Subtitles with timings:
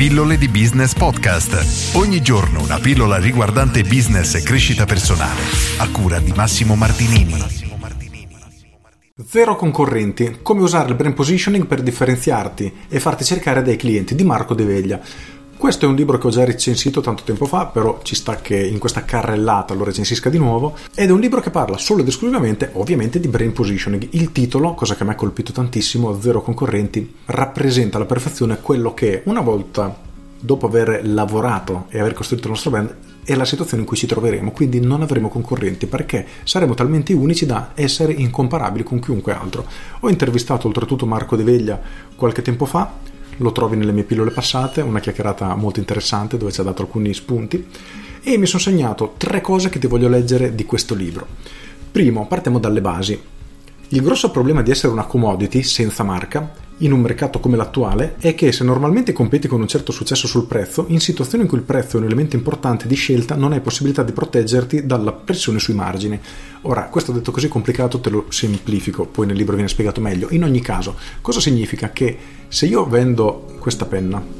[0.00, 1.94] Pillole di Business Podcast.
[1.94, 5.42] Ogni giorno una pillola riguardante business e crescita personale.
[5.76, 7.34] A cura di Massimo Martinini.
[9.28, 10.38] Zero concorrenti.
[10.40, 14.64] Come usare il brand positioning per differenziarti e farti cercare dai clienti di Marco De
[14.64, 14.98] Veglia.
[15.60, 18.56] Questo è un libro che ho già recensito tanto tempo fa, però ci sta che
[18.56, 20.74] in questa carrellata lo recensisca di nuovo.
[20.94, 24.08] Ed è un libro che parla solo ed esclusivamente, ovviamente, di brain positioning.
[24.12, 29.20] Il titolo, cosa che me ha colpito tantissimo, Zero concorrenti, rappresenta alla perfezione quello che
[29.26, 29.94] una volta
[30.40, 34.06] dopo aver lavorato e aver costruito il nostro brand è la situazione in cui ci
[34.06, 39.66] troveremo, quindi non avremo concorrenti perché saremo talmente unici da essere incomparabili con chiunque altro.
[40.00, 41.78] Ho intervistato oltretutto Marco De Veglia
[42.16, 43.09] qualche tempo fa
[43.40, 47.12] lo trovi nelle mie pillole passate, una chiacchierata molto interessante dove ci ha dato alcuni
[47.14, 47.66] spunti
[48.22, 51.26] e mi sono segnato tre cose che ti voglio leggere di questo libro.
[51.90, 53.20] Primo, partiamo dalle basi.
[53.88, 58.34] Il grosso problema di essere una commodity senza marca in un mercato come l'attuale è
[58.34, 61.64] che se normalmente competi con un certo successo sul prezzo, in situazioni in cui il
[61.64, 65.74] prezzo è un elemento importante di scelta non hai possibilità di proteggerti dalla pressione sui
[65.74, 66.18] margini.
[66.62, 70.28] Ora, questo detto così complicato te lo semplifico, poi nel libro viene spiegato meglio.
[70.30, 71.90] In ogni caso, cosa significa?
[71.90, 72.16] Che
[72.48, 74.39] se io vendo questa penna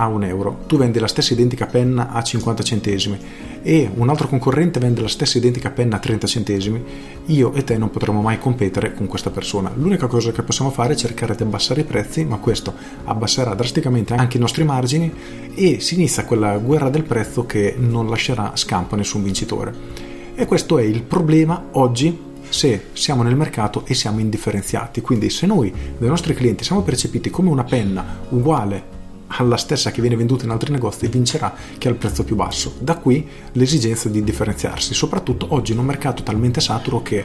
[0.00, 3.18] a un euro, tu vendi la stessa identica penna a 50 centesimi
[3.62, 6.82] e un altro concorrente vende la stessa identica penna a 30 centesimi,
[7.26, 9.72] io e te non potremo mai competere con questa persona.
[9.74, 12.72] L'unica cosa che possiamo fare è cercare di abbassare i prezzi, ma questo
[13.04, 15.12] abbasserà drasticamente anche i nostri margini
[15.54, 19.74] e si inizia quella guerra del prezzo che non lascerà scampo a nessun vincitore.
[20.36, 25.00] E questo è il problema oggi se siamo nel mercato e siamo indifferenziati.
[25.00, 28.97] Quindi se noi dai nostri clienti siamo percepiti come una penna uguale
[29.28, 32.74] alla stessa che viene venduta in altri negozi vincerà chi ha il prezzo più basso.
[32.78, 37.24] Da qui l'esigenza di differenziarsi, soprattutto oggi in un mercato talmente saturo che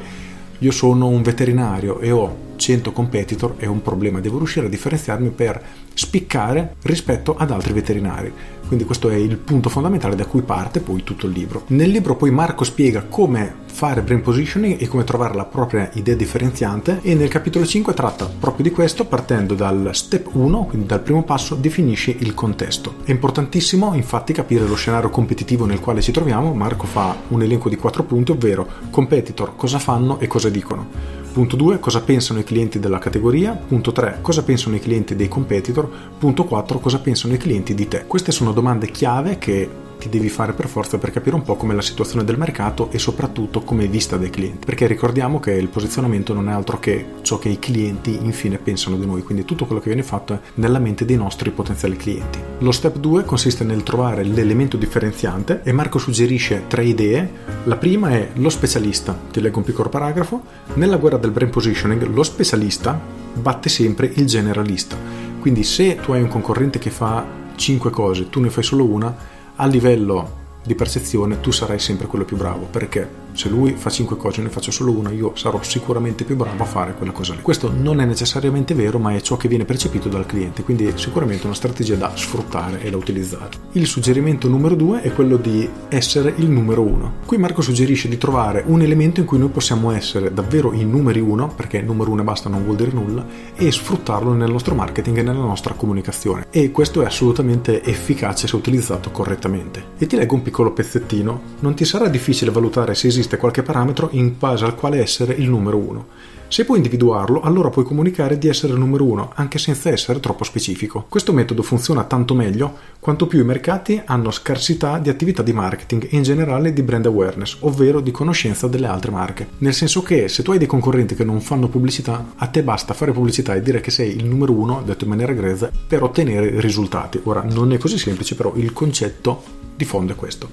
[0.57, 5.31] io sono un veterinario e ho 100 competitor, è un problema, devo riuscire a differenziarmi
[5.31, 5.61] per
[5.93, 8.31] spiccare rispetto ad altri veterinari.
[8.65, 11.63] Quindi questo è il punto fondamentale da cui parte poi tutto il libro.
[11.67, 16.15] Nel libro poi Marco spiega come fare brain positioning e come trovare la propria idea
[16.15, 21.01] differenziante e nel capitolo 5 tratta proprio di questo partendo dal step 1, quindi dal
[21.01, 22.95] primo passo definisce il contesto.
[23.03, 27.67] È importantissimo infatti capire lo scenario competitivo nel quale ci troviamo, Marco fa un elenco
[27.67, 32.43] di 4 punti, ovvero competitor, cosa fanno e cosa dicono Punto 2, cosa pensano i
[32.43, 33.53] clienti della categoria.
[33.53, 35.89] Punto 3, cosa pensano i clienti dei competitor.
[36.19, 38.05] Punto 4, cosa pensano i clienti di te.
[38.05, 39.67] Queste sono domande chiave che
[40.03, 42.99] ti devi fare per forza per capire un po' com'è la situazione del mercato e
[42.99, 44.65] soprattutto come è vista dai clienti.
[44.65, 48.97] Perché ricordiamo che il posizionamento non è altro che ciò che i clienti infine pensano
[48.97, 52.39] di noi, quindi tutto quello che viene fatto è nella mente dei nostri potenziali clienti.
[52.59, 57.31] Lo step 2 consiste nel trovare l'elemento differenziante e Marco suggerisce tre idee.
[57.63, 60.41] La prima è lo specialista, ti leggo un piccolo paragrafo.
[60.73, 62.99] Nella guerra del brand positioning lo specialista
[63.33, 64.97] batte sempre il generalista.
[65.39, 69.15] Quindi se tu hai un concorrente che fa 5 cose, tu ne fai solo una,
[69.55, 74.17] a livello di percezione tu sarai sempre quello più bravo perché se lui fa 5
[74.17, 77.33] cose e ne faccio solo una, io sarò sicuramente più bravo a fare quella cosa
[77.33, 77.41] lì.
[77.41, 80.93] Questo non è necessariamente vero, ma è ciò che viene percepito dal cliente, quindi è
[80.95, 83.49] sicuramente una strategia da sfruttare e da utilizzare.
[83.73, 87.13] Il suggerimento numero 2 è quello di essere il numero 1.
[87.25, 91.19] Qui Marco suggerisce di trovare un elemento in cui noi possiamo essere davvero i numeri
[91.19, 95.17] 1, perché numero 1 e basta non vuol dire nulla, e sfruttarlo nel nostro marketing
[95.17, 96.45] e nella nostra comunicazione.
[96.49, 99.91] E questo è assolutamente efficace se utilizzato correttamente.
[99.97, 101.41] E ti leggo un piccolo pezzettino.
[101.59, 105.33] Non ti sarà difficile valutare se esiste esiste qualche parametro in base al quale essere
[105.33, 106.07] il numero 1.
[106.53, 110.43] Se puoi individuarlo, allora puoi comunicare di essere il numero 1, anche senza essere troppo
[110.43, 111.03] specifico.
[111.09, 116.03] Questo metodo funziona tanto meglio quanto più i mercati hanno scarsità di attività di marketing
[116.11, 119.47] e in generale di brand awareness, ovvero di conoscenza delle altre marche.
[119.57, 122.93] Nel senso che se tu hai dei concorrenti che non fanno pubblicità, a te basta
[122.93, 126.61] fare pubblicità e dire che sei il numero 1, detto in maniera grezza, per ottenere
[126.61, 127.19] risultati.
[127.23, 129.41] Ora, non è così semplice, però il concetto
[129.75, 130.49] di fondo è questo.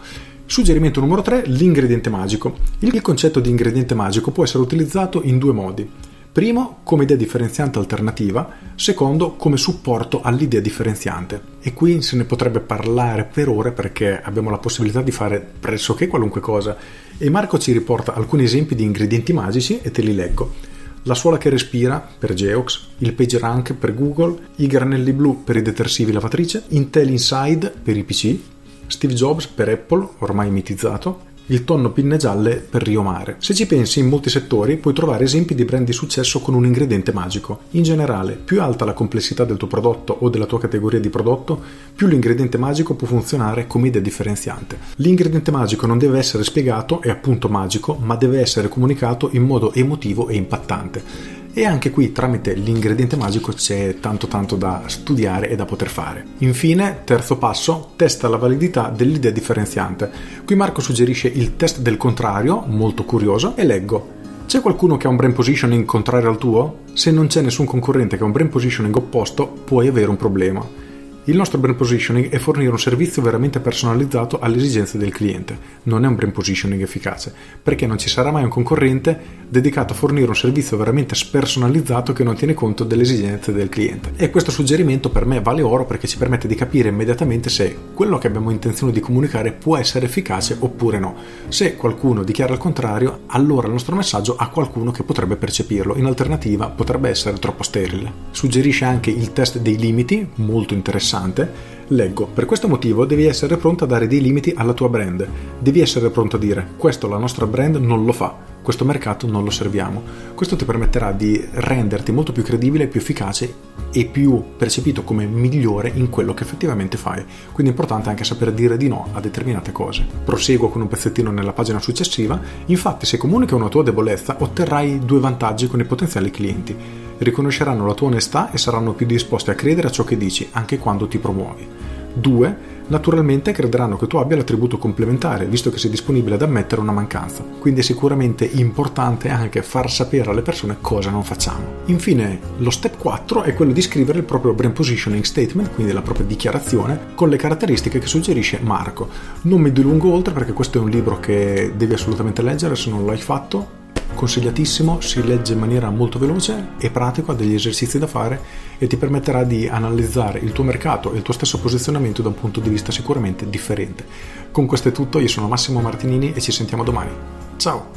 [0.51, 2.57] Suggerimento numero 3, l'ingrediente magico.
[2.81, 5.89] Il concetto di ingrediente magico può essere utilizzato in due modi.
[6.33, 11.41] Primo, come idea differenziante alternativa, secondo, come supporto all'idea differenziante.
[11.61, 16.07] E qui se ne potrebbe parlare per ore perché abbiamo la possibilità di fare pressoché
[16.07, 16.77] qualunque cosa.
[17.19, 20.55] E Marco ci riporta alcuni esempi di ingredienti magici e te li leggo.
[21.03, 25.63] La suola che respira per Geox, il PageRank per Google, i granelli blu per i
[25.63, 28.39] detersivi lavatrice, Intel Inside per i PC,
[28.87, 33.37] Steve Jobs per Apple, ormai mitizzato, il tonno pinne gialle per Rio Mare.
[33.39, 36.65] Se ci pensi, in molti settori puoi trovare esempi di brand di successo con un
[36.65, 37.61] ingrediente magico.
[37.71, 41.61] In generale, più alta la complessità del tuo prodotto o della tua categoria di prodotto,
[41.95, 44.79] più l'ingrediente magico può funzionare come idea differenziante.
[44.97, 49.73] L'ingrediente magico non deve essere spiegato, è appunto magico, ma deve essere comunicato in modo
[49.73, 51.40] emotivo e impattante.
[51.53, 56.25] E anche qui tramite l'ingrediente magico c'è tanto tanto da studiare e da poter fare.
[56.39, 60.11] Infine, terzo passo, testa la validità dell'idea differenziante.
[60.45, 64.19] Qui Marco suggerisce il test del contrario, molto curioso, e leggo.
[64.47, 66.79] C'è qualcuno che ha un brain positioning contrario al tuo?
[66.93, 70.90] Se non c'è nessun concorrente che ha un brain positioning opposto, puoi avere un problema.
[71.31, 75.57] Il nostro brand positioning è fornire un servizio veramente personalizzato alle esigenze del cliente.
[75.85, 77.33] Non è un brand positioning efficace,
[77.63, 82.25] perché non ci sarà mai un concorrente dedicato a fornire un servizio veramente spersonalizzato che
[82.25, 84.11] non tiene conto delle esigenze del cliente.
[84.17, 88.19] E questo suggerimento per me vale oro perché ci permette di capire immediatamente se quello
[88.19, 91.15] che abbiamo intenzione di comunicare può essere efficace oppure no.
[91.47, 96.07] Se qualcuno dichiara il contrario, allora il nostro messaggio ha qualcuno che potrebbe percepirlo, in
[96.07, 98.13] alternativa potrebbe essere troppo sterile.
[98.33, 103.57] Suggerisce anche il test dei limiti, molto interessante interessante, leggo, per questo motivo devi essere
[103.57, 105.27] pronto a dare dei limiti alla tua brand,
[105.59, 109.43] devi essere pronto a dire questo la nostra brand non lo fa, questo mercato non
[109.43, 110.03] lo serviamo.
[110.35, 115.91] Questo ti permetterà di renderti molto più credibile, più efficace e più percepito come migliore
[115.93, 117.25] in quello che effettivamente fai.
[117.53, 120.07] Quindi è importante anche saper dire di no a determinate cose.
[120.25, 122.39] Proseguo con un pezzettino nella pagina successiva.
[122.67, 127.95] Infatti, se comunica una tua debolezza, otterrai due vantaggi con i potenziali clienti riconosceranno la
[127.95, 131.19] tua onestà e saranno più disposti a credere a ciò che dici, anche quando ti
[131.19, 131.67] promuovi.
[132.15, 132.79] 2.
[132.91, 137.45] Naturalmente crederanno che tu abbia l'attributo complementare, visto che sei disponibile ad ammettere una mancanza.
[137.61, 141.83] Quindi è sicuramente importante anche far sapere alle persone cosa non facciamo.
[141.85, 146.03] Infine, lo step 4 è quello di scrivere il proprio brand positioning statement, quindi la
[146.03, 149.09] propria dichiarazione, con le caratteristiche che suggerisce Marco.
[149.43, 153.07] Non mi dilungo oltre perché questo è un libro che devi assolutamente leggere se non
[153.07, 153.79] l'hai fatto
[154.15, 158.41] consigliatissimo, si legge in maniera molto veloce e pratico, ha degli esercizi da fare
[158.79, 162.35] e ti permetterà di analizzare il tuo mercato e il tuo stesso posizionamento da un
[162.35, 164.05] punto di vista sicuramente differente.
[164.51, 167.11] Con questo è tutto, io sono Massimo Martinini e ci sentiamo domani.
[167.57, 167.91] Ciao!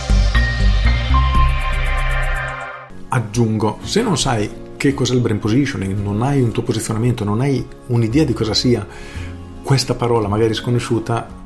[3.09, 7.41] Aggiungo, se non sai che cos'è il brain positioning, non hai un tuo posizionamento, non
[7.41, 8.85] hai un'idea di cosa sia
[9.61, 11.42] questa parola magari sconosciuta,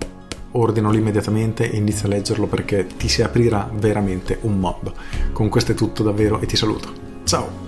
[0.57, 4.93] ordinalo immediatamente e inizia a leggerlo perché ti si aprirà veramente un mondo.
[5.31, 6.91] Con questo è tutto davvero e ti saluto.
[7.23, 7.66] Ciao!